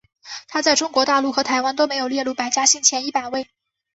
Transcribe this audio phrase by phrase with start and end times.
[0.47, 3.47] 它在中国大陆和台湾都没有列入百家姓前一百位。